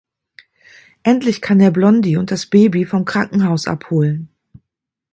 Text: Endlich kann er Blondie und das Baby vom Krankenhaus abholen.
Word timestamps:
Endlich 1.03 1.41
kann 1.41 1.59
er 1.59 1.69
Blondie 1.69 2.17
und 2.17 2.31
das 2.31 2.47
Baby 2.47 2.85
vom 2.85 3.05
Krankenhaus 3.05 3.67
abholen. 3.67 4.29